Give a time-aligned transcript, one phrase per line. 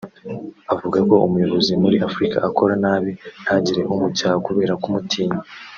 [0.73, 3.11] Avuga ko umuyobozi muri Afurika akora nabi
[3.43, 5.39] ntagire umucyaha kubera kumutinya